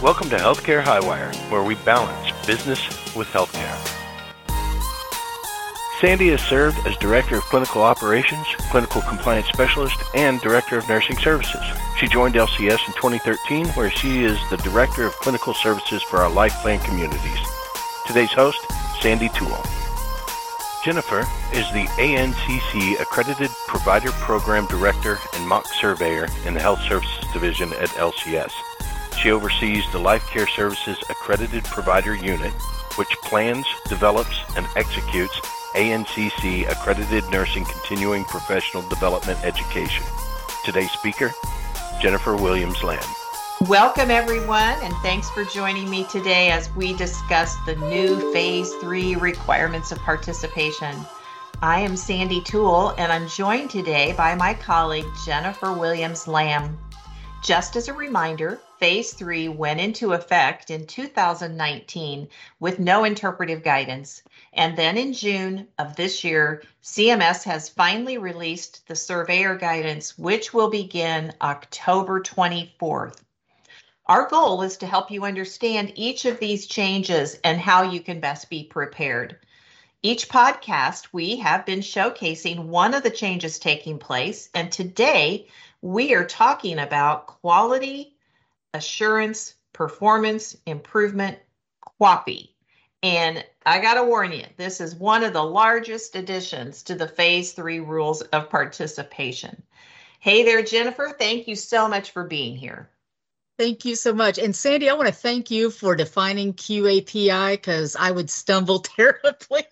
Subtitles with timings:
[0.00, 2.78] Welcome to Healthcare Highwire, where we balance business
[3.16, 3.74] with healthcare.
[6.00, 11.18] Sandy has served as Director of Clinical Operations, Clinical Compliance Specialist, and Director of Nursing
[11.18, 11.60] Services.
[11.96, 16.30] She joined LCS in 2013, where she is the Director of Clinical Services for our
[16.30, 17.40] Life Plan communities.
[18.06, 18.60] Today's host,
[19.00, 19.64] Sandy Toole.
[20.84, 27.24] Jennifer is the ANCC Accredited Provider Program Director and Mock Surveyor in the Health Services
[27.32, 28.52] Division at LCS.
[29.22, 32.52] She oversees the Life Care Services Accredited Provider Unit,
[32.94, 35.40] which plans, develops, and executes
[35.74, 40.06] ANCC Accredited Nursing Continuing Professional Development Education.
[40.64, 41.32] Today's speaker,
[42.00, 43.02] Jennifer Williams Lamb.
[43.62, 49.16] Welcome, everyone, and thanks for joining me today as we discuss the new Phase 3
[49.16, 50.94] requirements of participation.
[51.60, 56.78] I am Sandy Toole, and I'm joined today by my colleague Jennifer Williams Lamb.
[57.42, 62.28] Just as a reminder, Phase 3 went into effect in 2019
[62.60, 64.22] with no interpretive guidance.
[64.52, 70.54] And then in June of this year, CMS has finally released the surveyor guidance, which
[70.54, 73.16] will begin October 24th.
[74.06, 78.20] Our goal is to help you understand each of these changes and how you can
[78.20, 79.40] best be prepared.
[80.04, 85.48] Each podcast, we have been showcasing one of the changes taking place, and today
[85.82, 88.14] we are talking about quality
[88.74, 91.38] assurance, performance improvement,
[92.00, 92.50] QAPI.
[93.02, 97.06] And I got to warn you, this is one of the largest additions to the
[97.06, 99.62] phase three rules of participation.
[100.20, 101.14] Hey there, Jennifer.
[101.16, 102.90] Thank you so much for being here.
[103.56, 104.38] Thank you so much.
[104.38, 109.64] And Sandy, I want to thank you for defining QAPI because I would stumble terribly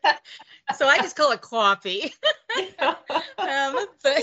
[0.75, 2.13] so I just call it coffee.
[2.79, 4.23] um, but,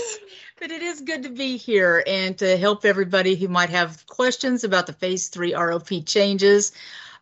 [0.60, 4.64] but it is good to be here and to help everybody who might have questions
[4.64, 6.72] about the phase three ROP changes.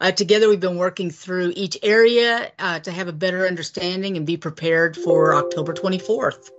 [0.00, 4.26] Uh, together, we've been working through each area uh, to have a better understanding and
[4.26, 6.50] be prepared for October 24th,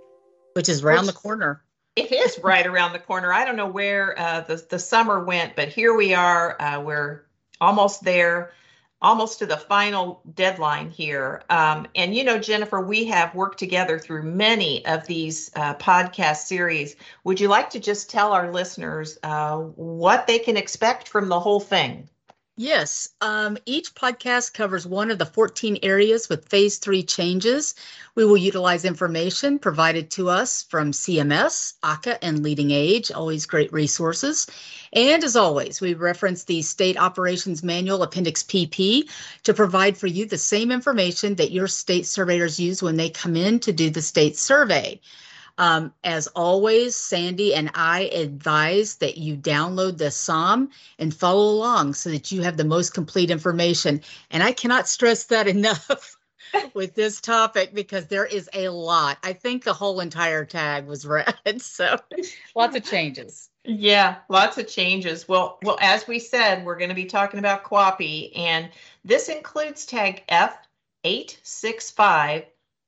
[0.54, 1.62] which is around which, the corner.
[1.96, 3.32] It is right around the corner.
[3.32, 6.60] I don't know where uh, the, the summer went, but here we are.
[6.60, 7.26] Uh, we're
[7.60, 8.52] almost there
[9.04, 11.42] almost to the final deadline here.
[11.50, 16.46] Um, and you know, Jennifer, we have worked together through many of these uh, podcast
[16.46, 16.96] series.
[17.24, 21.38] Would you like to just tell our listeners uh, what they can expect from the
[21.38, 22.08] whole thing?
[22.56, 23.08] Yes.
[23.20, 27.74] Um, each podcast covers one of the 14 areas with phase three changes.
[28.14, 33.72] We will utilize information provided to us from CMS, ACA, and Leading Age, always great
[33.72, 34.46] resources.
[34.92, 39.10] And as always, we reference the State Operations Manual Appendix PP
[39.42, 43.34] to provide for you the same information that your state surveyors use when they come
[43.34, 45.00] in to do the state survey.
[45.56, 51.94] Um, as always, Sandy and I advise that you download the SOM and follow along
[51.94, 54.00] so that you have the most complete information.
[54.30, 56.16] And I cannot stress that enough.
[56.74, 59.18] with this topic because there is a lot.
[59.24, 61.34] I think the whole entire tag was read.
[61.60, 61.96] So
[62.54, 63.50] lots of changes.
[63.64, 65.26] Yeah, lots of changes.
[65.26, 68.68] Well, well, as we said, we're going to be talking about QAPI, and
[69.04, 72.44] this includes tag F865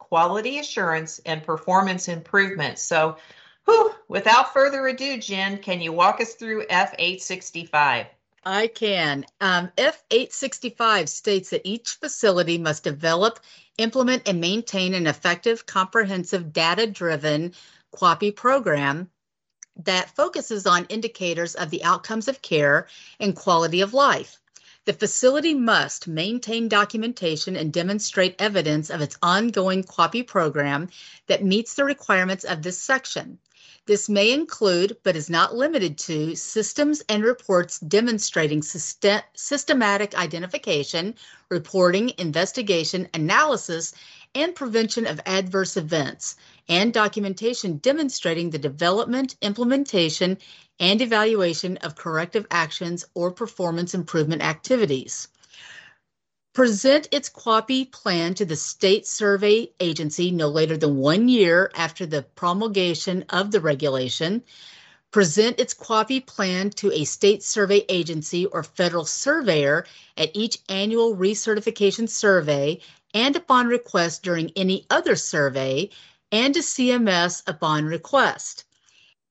[0.08, 2.78] quality assurance, and performance improvement.
[2.78, 3.16] So,
[3.64, 8.06] whew, without further ado, Jen, can you walk us through F865?
[8.44, 9.26] I can.
[9.40, 13.40] Um, F865 states that each facility must develop,
[13.78, 17.52] implement, and maintain an effective, comprehensive, data driven
[17.96, 19.10] QAPI program
[19.76, 22.86] that focuses on indicators of the outcomes of care
[23.18, 24.38] and quality of life.
[24.86, 30.90] The facility must maintain documentation and demonstrate evidence of its ongoing QAPI program
[31.26, 33.38] that meets the requirements of this section.
[33.86, 41.16] This may include, but is not limited to, systems and reports demonstrating system- systematic identification,
[41.48, 43.92] reporting, investigation, analysis,
[44.36, 46.36] and prevention of adverse events,
[46.68, 50.38] and documentation demonstrating the development, implementation,
[50.80, 55.28] and evaluation of corrective actions or performance improvement activities.
[56.54, 62.06] Present its QAPI plan to the state survey agency no later than one year after
[62.06, 64.42] the promulgation of the regulation.
[65.10, 69.86] Present its QAPI plan to a state survey agency or federal surveyor
[70.16, 72.80] at each annual recertification survey
[73.12, 75.90] and upon request during any other survey,
[76.32, 78.64] and to CMS upon request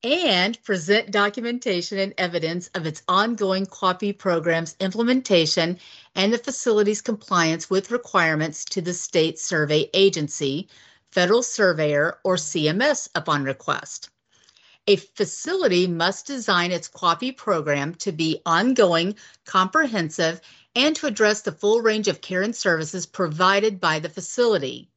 [0.02, 5.78] and present documentation and evidence of its ongoing QAPI program's implementation
[6.14, 10.68] and the facility's compliance with requirements to the state survey agency,
[11.10, 14.10] federal surveyor, or CMS upon request.
[14.86, 20.40] A facility must design its QAPI program to be ongoing, comprehensive,
[20.76, 24.88] and to address the full range of care and services provided by the facility.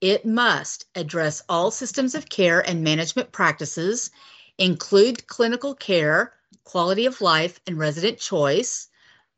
[0.00, 4.10] It must address all systems of care and management practices,
[4.58, 8.88] include clinical care, quality of life, and resident choice,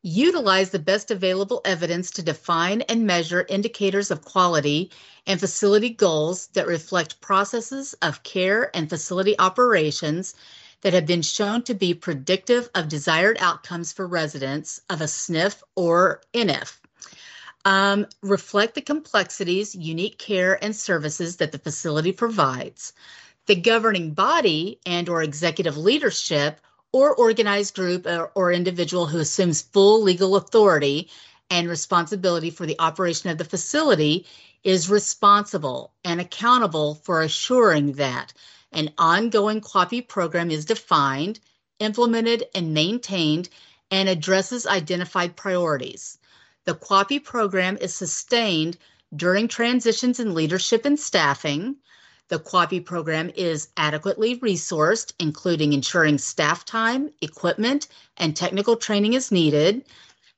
[0.03, 4.91] utilize the best available evidence to define and measure indicators of quality
[5.27, 10.35] and facility goals that reflect processes of care and facility operations
[10.83, 15.63] that have been shown to be predictive of desired outcomes for residents of a SNF
[15.75, 16.79] or NF.
[17.67, 22.93] Um, reflect the complexities, unique care, and services that the facility provides.
[23.47, 26.61] The governing body and or executive leadership
[26.93, 31.11] or organized group or, or individual who assumes full legal authority
[31.51, 34.27] and responsibility for the operation of the facility
[34.63, 38.33] is responsible and accountable for assuring that
[38.71, 41.41] an ongoing QAPI program is defined,
[41.81, 43.49] implemented, and maintained
[43.91, 46.19] and addresses identified priorities.
[46.67, 48.77] The QAPI program is sustained
[49.15, 51.77] during transitions in leadership and staffing.
[52.27, 57.87] The QAPI program is adequately resourced, including ensuring staff time, equipment,
[58.17, 59.85] and technical training is needed.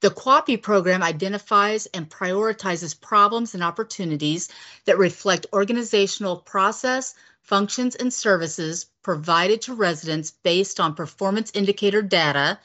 [0.00, 4.50] The QAPI program identifies and prioritizes problems and opportunities
[4.84, 12.58] that reflect organizational process, functions, and services provided to residents based on performance indicator data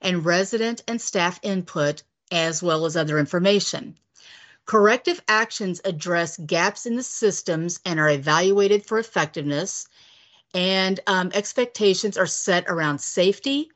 [0.00, 3.96] and resident and staff input, as well as other information.
[4.66, 9.88] Corrective actions address gaps in the systems and are evaluated for effectiveness.
[10.54, 13.70] And um, expectations are set around safety,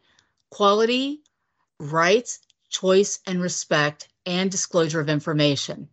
[0.51, 1.23] quality,
[1.81, 5.89] rights, choice, and respect, and disclosure of information.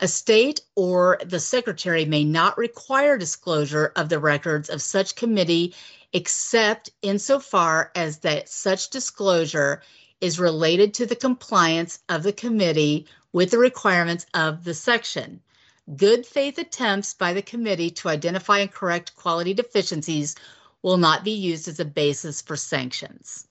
[0.00, 5.74] A state or the secretary may not require disclosure of the records of such committee
[6.12, 9.82] except insofar as that such disclosure
[10.20, 15.40] is related to the compliance of the committee with the requirements of the section.
[15.96, 20.36] Good faith attempts by the committee to identify and correct quality deficiencies
[20.82, 23.46] will not be used as a basis for sanctions.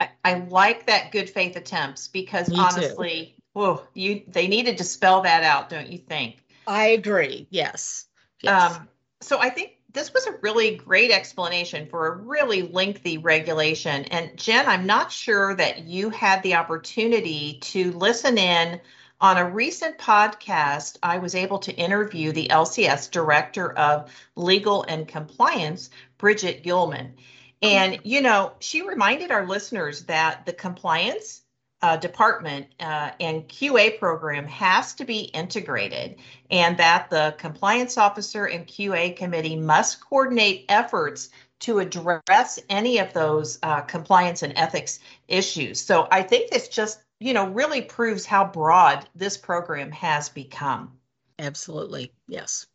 [0.00, 4.84] I, I like that good faith attempts because Me honestly, whoa, you they needed to
[4.84, 6.42] spell that out, don't you think?
[6.66, 7.46] I agree.
[7.50, 8.06] Yes.
[8.42, 8.76] yes.
[8.76, 8.88] Um,
[9.20, 14.04] so I think this was a really great explanation for a really lengthy regulation.
[14.04, 18.80] And Jen, I'm not sure that you had the opportunity to listen in
[19.20, 20.98] on a recent podcast.
[21.02, 27.14] I was able to interview the LCS Director of Legal and Compliance, Bridget Gilman.
[27.62, 31.40] And, you know, she reminded our listeners that the compliance
[31.82, 36.16] uh, department uh, and QA program has to be integrated,
[36.50, 41.30] and that the compliance officer and QA committee must coordinate efforts
[41.60, 45.80] to address any of those uh, compliance and ethics issues.
[45.80, 50.92] So I think this just, you know, really proves how broad this program has become.
[51.38, 52.12] Absolutely.
[52.28, 52.66] Yes.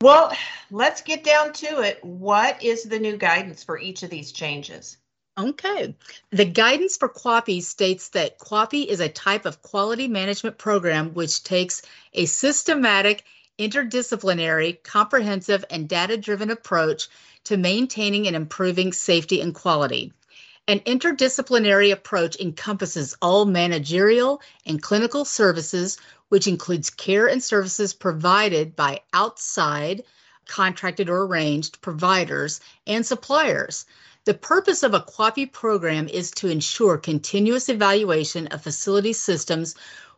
[0.00, 0.36] Well,
[0.70, 2.04] let's get down to it.
[2.04, 4.98] What is the new guidance for each of these changes?
[5.36, 5.96] Okay.
[6.30, 11.42] The guidance for QAPI states that QAPI is a type of quality management program which
[11.42, 11.82] takes
[12.12, 13.24] a systematic,
[13.58, 17.08] interdisciplinary, comprehensive, and data driven approach
[17.44, 20.12] to maintaining and improving safety and quality.
[20.68, 25.98] An interdisciplinary approach encompasses all managerial and clinical services,
[26.28, 30.04] which includes care and services provided by outside,
[30.46, 33.84] contracted or arranged providers and suppliers.
[34.26, 39.74] The purpose of a QAPI program is to ensure continuous evaluation of facility systems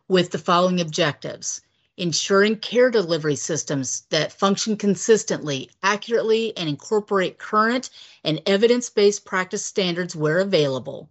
[0.07, 1.59] with the following objectives.
[1.97, 7.89] Ensuring care delivery systems that function consistently, accurately, and incorporate current
[8.23, 11.09] and evidence based practice standards where available,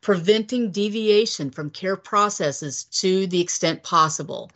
[0.00, 4.52] preventing deviation from care processes to the extent possible,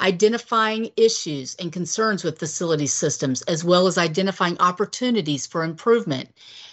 [0.00, 6.28] identifying issues and concerns with facility systems, as well as identifying opportunities for improvement,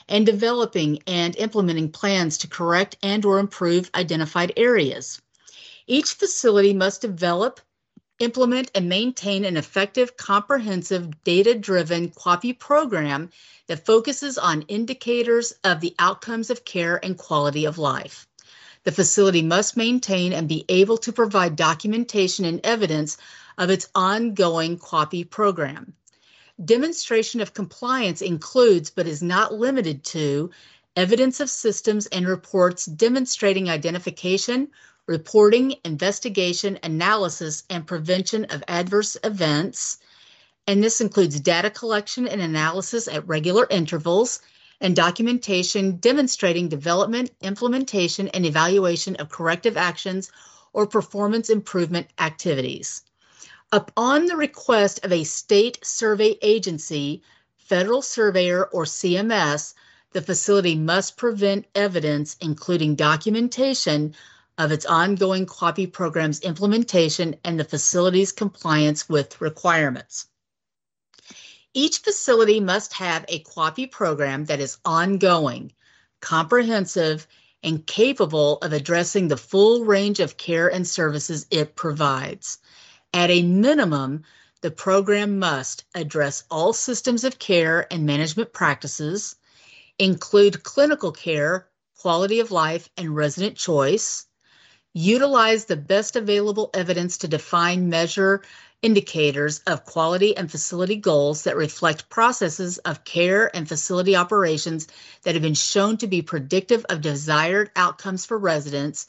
[0.10, 5.22] and developing and implementing plans to correct and or improve identified areas.
[5.88, 7.62] Each facility must develop,
[8.20, 13.30] implement, and maintain an effective, comprehensive, data-driven QAPI program
[13.68, 18.28] that focuses on indicators of the outcomes of care and quality of life.
[18.84, 23.18] The facility must maintain and be able to provide documentation and evidence
[23.58, 25.94] of its ongoing QAPI program.
[26.64, 30.52] Demonstration of compliance includes, but is not limited to,
[30.96, 34.68] evidence of systems and reports demonstrating identification,
[35.08, 39.98] reporting, investigation, analysis, and prevention of adverse events.
[40.68, 44.40] And this includes data collection and analysis at regular intervals,
[44.84, 50.30] and documentation demonstrating development, implementation, and evaluation of corrective actions
[50.74, 53.02] or performance improvement activities.
[53.72, 57.24] Upon the request of a state survey agency,
[57.56, 59.74] federal surveyor, or CMS,
[60.12, 64.14] the facility must present evidence, including documentation
[64.58, 70.28] of its ongoing QAPI program's implementation and the facility's compliance with requirements.
[71.74, 75.72] Each facility must have a QAPI program that is ongoing,
[76.20, 77.28] comprehensive,
[77.64, 82.60] and capable of addressing the full range of care and services it provides.
[83.14, 84.24] At a minimum,
[84.62, 89.36] the program must address all systems of care and management practices,
[89.98, 94.26] include clinical care, quality of life, and resident choice,
[94.94, 98.44] utilize the best available evidence to define, measure
[98.84, 104.88] indicators of quality and facility goals that reflect processes of care and facility operations
[105.24, 109.08] that have been shown to be predictive of desired outcomes for residents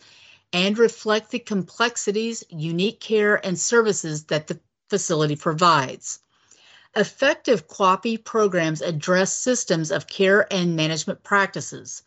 [0.53, 6.21] and reflect the complexities, unique care, and services that the facility provides.
[6.95, 12.05] Effective QAPI programs address systems of care and management practices.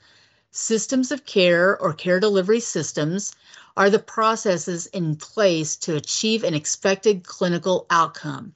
[0.51, 3.35] Systems of care or care delivery systems
[3.77, 8.51] are the processes in place to achieve an expected clinical outcome.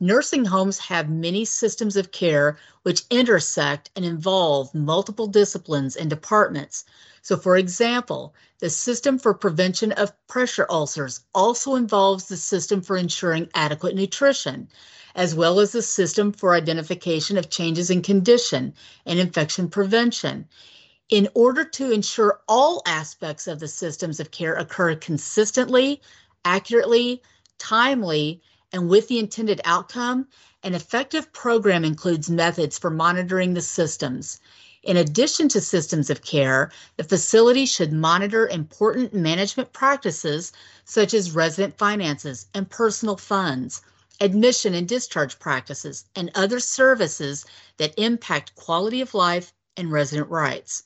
[0.00, 6.84] Nursing homes have many systems of care which intersect and involve multiple disciplines and departments.
[7.22, 12.96] So, for example, the system for prevention of pressure ulcers also involves the system for
[12.96, 14.68] ensuring adequate nutrition,
[15.14, 18.74] as well as the system for identification of changes in condition
[19.06, 20.48] and infection prevention
[21.08, 26.02] in order to ensure all aspects of the systems of care occur consistently,
[26.44, 27.22] accurately,
[27.58, 30.28] timely, and with the intended outcome,
[30.62, 34.38] an effective program includes methods for monitoring the systems.
[34.82, 40.52] In addition to systems of care, the facility should monitor important management practices
[40.84, 43.80] such as resident finances and personal funds,
[44.20, 47.46] admission and discharge practices, and other services
[47.78, 50.82] that impact quality of life and resident rights.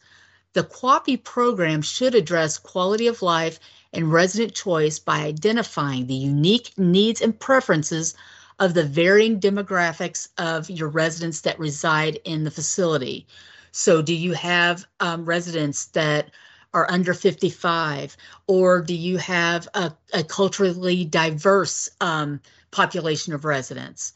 [0.52, 3.58] The QAPI program should address quality of life
[3.92, 8.14] and resident choice by identifying the unique needs and preferences
[8.58, 13.26] of the varying demographics of your residents that reside in the facility.
[13.72, 16.30] So, do you have um, residents that
[16.74, 24.12] are under 55, or do you have a, a culturally diverse um, population of residents?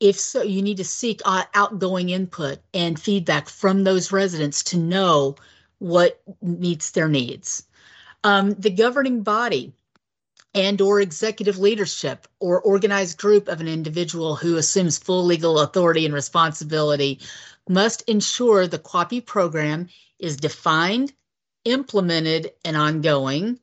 [0.00, 5.36] If so, you need to seek outgoing input and feedback from those residents to know
[5.78, 7.64] what meets their needs.
[8.24, 9.72] Um, the governing body
[10.54, 16.04] and or executive leadership or organized group of an individual who assumes full legal authority
[16.04, 17.20] and responsibility
[17.68, 19.88] must ensure the QAPI program
[20.18, 21.12] is defined,
[21.64, 23.60] implemented, and ongoing,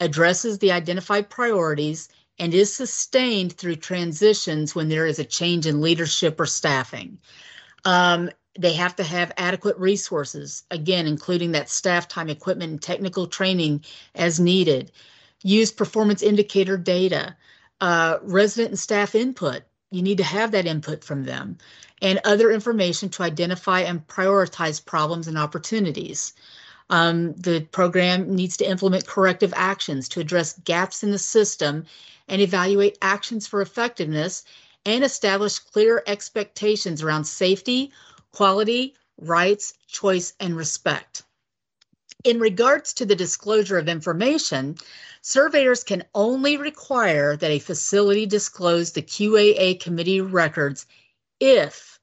[0.00, 5.80] addresses the identified priorities, and is sustained through transitions when there is a change in
[5.80, 7.18] leadership or staffing.
[7.84, 13.26] Um, they have to have adequate resources, again, including that staff time, equipment, and technical
[13.26, 14.92] training as needed.
[15.42, 17.36] Use performance indicator data,
[17.80, 19.62] uh, resident and staff input.
[19.90, 21.58] You need to have that input from them,
[22.00, 26.32] and other information to identify and prioritize problems and opportunities.
[26.90, 31.86] Um, the program needs to implement corrective actions to address gaps in the system
[32.28, 34.44] and evaluate actions for effectiveness
[34.86, 37.90] and establish clear expectations around safety,
[38.32, 41.22] quality, rights, choice, and respect.
[42.24, 44.76] In regards to the disclosure of information,
[45.20, 50.86] surveyors can only require that a facility disclose the QAA committee records
[51.40, 51.93] if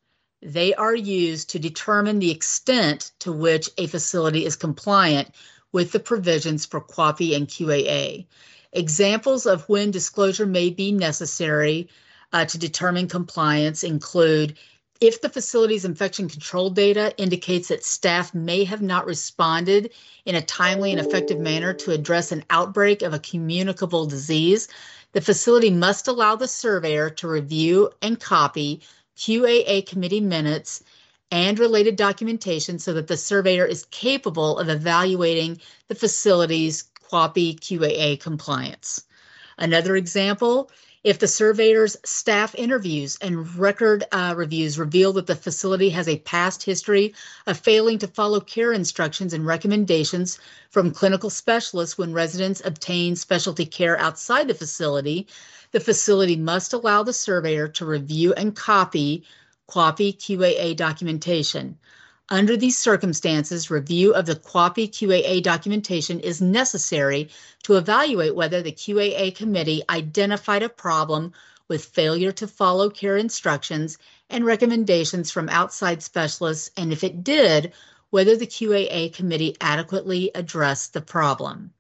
[0.42, 5.30] they are used to determine the extent to which a facility is compliant
[5.72, 8.26] with the provisions for QAPI and QAA.
[8.74, 11.90] Examples of when disclosure may be necessary
[12.34, 14.58] uh, to determine compliance include
[15.00, 19.92] if the facility's infection control data indicates that staff may have not responded
[20.26, 24.68] in a timely and effective manner to address an outbreak of a communicable disease,
[25.14, 28.82] the facility must allow the surveyor to review and copy
[29.18, 30.84] QAA committee minutes
[31.32, 38.20] and related documentation so that the surveyor is capable of evaluating the facility's QAPI QAA
[38.20, 39.04] compliance.
[39.58, 40.70] Another example
[41.04, 46.20] if the surveyor's staff interviews and record uh, reviews reveal that the facility has a
[46.20, 47.16] past history
[47.48, 50.38] of failing to follow care instructions and recommendations
[50.70, 55.26] from clinical specialists when residents obtain specialty care outside the facility,
[55.72, 59.24] the facility must allow the surveyor to review and copy
[59.70, 61.78] QAPI QAA documentation.
[62.30, 67.30] Under these circumstances, review of the QAPI QAA documentation is necessary
[67.64, 71.34] to evaluate whether the QAA committee identified a problem
[71.68, 73.98] with failure to follow care instructions
[74.30, 77.74] and recommendations from outside specialists, and if it did,
[78.10, 81.74] whether the QAA committee adequately addressed the problem.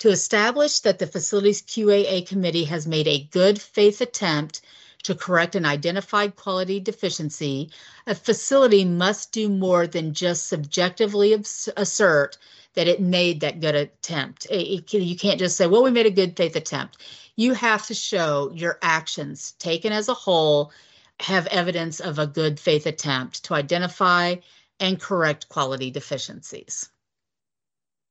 [0.00, 4.60] To establish that the facility's QAA committee has made a good faith attempt
[5.04, 7.70] to correct an identified quality deficiency,
[8.06, 11.32] a facility must do more than just subjectively
[11.76, 12.38] assert
[12.74, 14.46] that it made that good attempt.
[14.50, 16.98] You can't just say, well, we made a good faith attempt.
[17.36, 20.72] You have to show your actions taken as a whole
[21.20, 24.36] have evidence of a good faith attempt to identify
[24.80, 26.88] and correct quality deficiencies.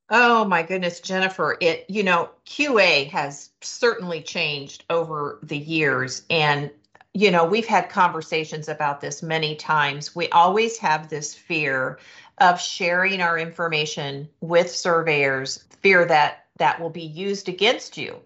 [0.09, 6.71] Oh my goodness, Jennifer, it you know, QA has certainly changed over the years and
[7.15, 10.15] you know, we've had conversations about this many times.
[10.15, 11.99] We always have this fear
[12.39, 18.19] of sharing our information with surveyors, fear that that will be used against you.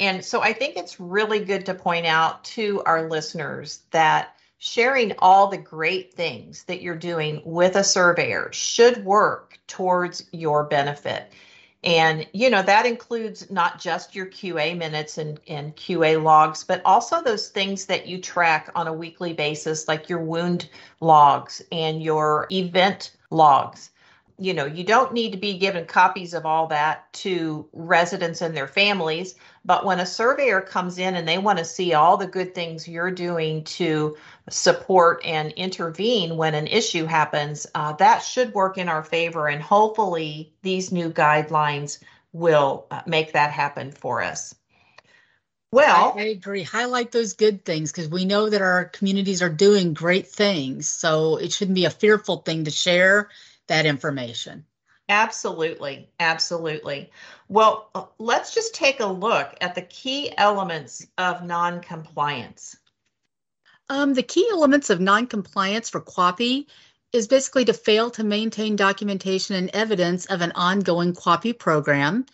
[0.00, 5.12] And so I think it's really good to point out to our listeners that sharing
[5.18, 11.32] all the great things that you're doing with a surveyor should work towards your benefit.
[11.84, 16.82] And, you know, that includes not just your QA minutes and, and QA logs, but
[16.84, 20.68] also those things that you track on a weekly basis, like your wound
[21.00, 23.90] logs and your event logs
[24.38, 28.56] you know, you don't need to be given copies of all that to residents and
[28.56, 29.34] their families.
[29.68, 32.88] But when a surveyor comes in and they want to see all the good things
[32.88, 34.16] you're doing to
[34.48, 39.46] support and intervene when an issue happens, uh, that should work in our favor.
[39.46, 41.98] And hopefully, these new guidelines
[42.32, 44.54] will uh, make that happen for us.
[45.70, 46.62] Well, I, I agree.
[46.62, 50.88] Highlight those good things because we know that our communities are doing great things.
[50.88, 53.28] So it shouldn't be a fearful thing to share
[53.66, 54.64] that information.
[55.08, 56.08] Absolutely.
[56.20, 57.10] Absolutely.
[57.48, 62.76] Well, uh, let's just take a look at the key elements of noncompliance.
[63.88, 66.66] Um, the key elements of noncompliance for QAPI
[67.14, 72.26] is basically to fail to maintain documentation and evidence of an ongoing QAPI program,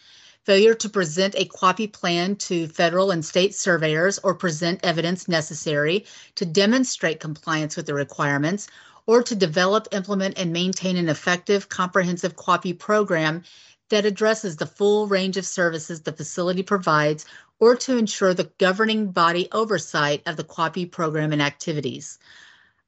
[0.42, 6.04] failure to present a QAPI plan to federal and state surveyors or present evidence necessary
[6.34, 8.66] to demonstrate compliance with the requirements,
[9.06, 13.42] or to develop, implement, and maintain an effective, comprehensive QAPI program
[13.90, 17.26] that addresses the full range of services the facility provides
[17.60, 22.18] or to ensure the governing body oversight of the QAPI program and activities.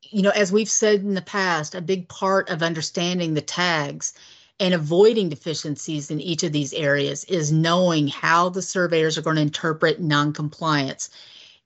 [0.03, 4.15] You know, as we've said in the past, a big part of understanding the tags
[4.59, 9.37] and avoiding deficiencies in each of these areas is knowing how the surveyors are going
[9.37, 11.11] to interpret noncompliance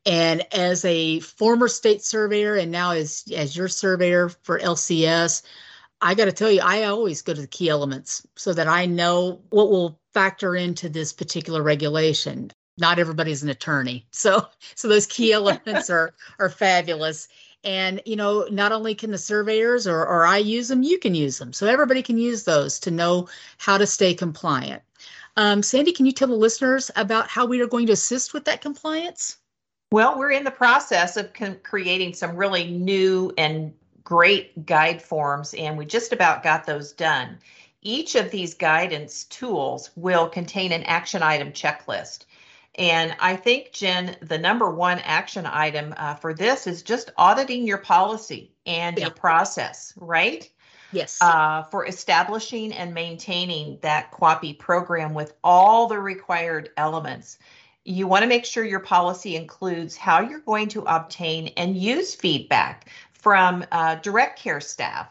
[0.06, 5.42] and as a former state surveyor and now as as your surveyor for LCS,
[6.00, 8.86] I got to tell you, I always go to the key elements so that I
[8.86, 12.50] know what will factor into this particular regulation.
[12.78, 17.28] Not everybody's an attorney, so so those key elements are are fabulous.
[17.62, 21.14] And you know, not only can the surveyors or or I use them, you can
[21.14, 21.52] use them.
[21.52, 24.82] So everybody can use those to know how to stay compliant.
[25.36, 28.46] Um, Sandy, can you tell the listeners about how we are going to assist with
[28.46, 29.36] that compliance?
[29.92, 33.74] Well, we're in the process of con- creating some really new and
[34.04, 37.38] great guide forms, and we just about got those done.
[37.82, 42.26] Each of these guidance tools will contain an action item checklist.
[42.76, 47.66] And I think, Jen, the number one action item uh, for this is just auditing
[47.66, 49.06] your policy and yeah.
[49.06, 50.48] your process, right?
[50.92, 51.18] Yes.
[51.20, 57.38] Uh, for establishing and maintaining that QAPI program with all the required elements
[57.84, 62.14] you want to make sure your policy includes how you're going to obtain and use
[62.14, 65.08] feedback from uh, direct care staff,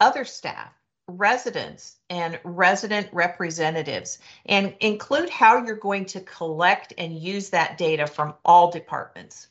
[0.00, 0.72] other staff,
[1.06, 8.06] residents, and resident representatives, and include how you're going to collect and use that data
[8.06, 9.48] from all departments.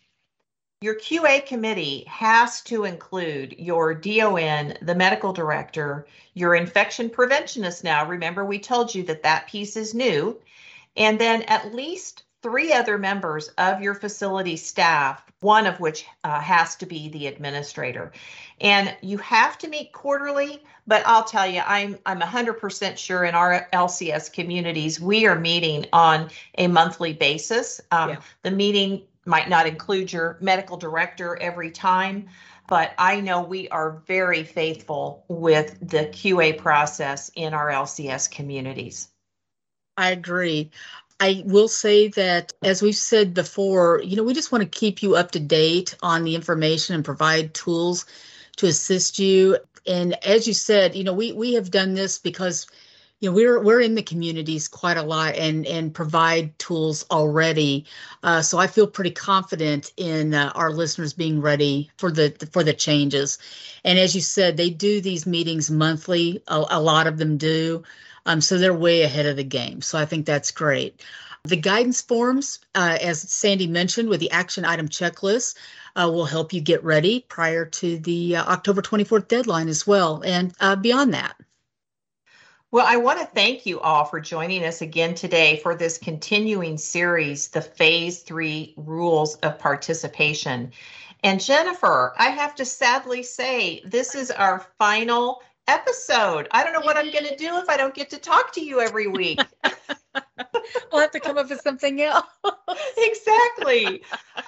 [0.81, 8.05] Your QA committee has to include your DON, the medical director, your infection preventionist now.
[8.05, 10.39] Remember, we told you that that piece is new.
[10.95, 16.39] And then at least three other members of your facility staff, one of which uh,
[16.39, 18.13] has to be the administrator.
[18.61, 23.35] And you have to meet quarterly, but I'll tell you, I'm I'm 100% sure in
[23.35, 27.81] our LCS communities we are meeting on a monthly basis.
[27.91, 28.21] Um, yeah.
[28.43, 32.29] The meeting might not include your medical director every time,
[32.69, 39.09] but I know we are very faithful with the QA process in our LCS communities.
[39.97, 40.71] I agree.
[41.19, 45.01] I will say that, as we've said before, you know, we just want to keep
[45.01, 48.05] you up to date on the information and provide tools
[48.57, 49.57] to assist you.
[49.87, 52.67] and as you said, you know, we we have done this because
[53.19, 57.85] you know we're we're in the communities quite a lot and and provide tools already.
[58.23, 62.63] Uh, so i feel pretty confident in uh, our listeners being ready for the for
[62.63, 63.39] the changes.
[63.83, 66.43] And as you said they do these meetings monthly.
[66.47, 67.83] A, a lot of them do
[68.27, 69.81] um, so they're way ahead of the game.
[69.81, 71.01] So i think that's great.
[71.43, 75.55] The guidance forms uh, as sandy mentioned with the action item checklist
[75.95, 80.21] uh, will help you get ready prior to the uh, october 24th deadline as well.
[80.25, 81.35] And uh, beyond that.
[82.69, 86.77] Well, I want to thank you all for joining us again today for this continuing
[86.77, 90.73] series, the Phase 3 Rules of Participation.
[91.23, 96.47] And Jennifer, I have to sadly say, this is our final episode.
[96.51, 98.61] I don't know what I'm going to do if I don't get to talk to
[98.63, 99.39] you every week.
[100.91, 102.25] we'll have to come up with something else.
[102.97, 104.01] exactly.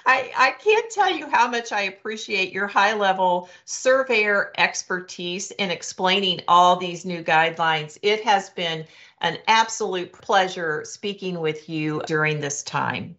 [0.06, 5.70] I, I can't tell you how much I appreciate your high level surveyor expertise in
[5.70, 7.98] explaining all these new guidelines.
[8.02, 8.86] It has been
[9.20, 13.16] an absolute pleasure speaking with you during this time.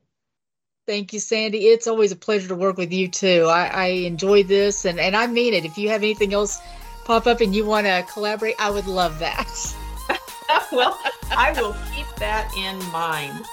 [0.88, 1.68] Thank you, Sandy.
[1.68, 3.46] It's always a pleasure to work with you too.
[3.48, 5.64] I, I enjoy this and, and I mean it.
[5.64, 6.60] If you have anything else
[7.04, 9.76] pop up and you want to collaborate, I would love that.
[10.72, 11.00] well,
[11.32, 13.46] I will keep that in mind.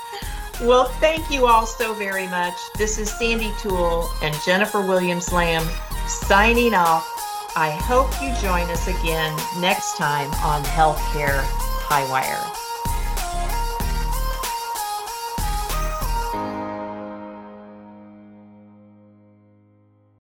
[0.63, 2.55] Well, thank you all so very much.
[2.77, 5.67] This is Sandy Toole and Jennifer Williams Lamb
[6.09, 7.07] signing off.
[7.55, 11.43] I hope you join us again next time on Healthcare
[11.87, 12.58] Highwire.